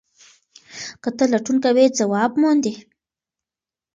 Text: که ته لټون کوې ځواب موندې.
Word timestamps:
که 1.01 1.09
ته 1.17 1.23
لټون 1.31 1.57
کوې 1.63 1.85
ځواب 1.99 2.31
موندې. 2.41 2.73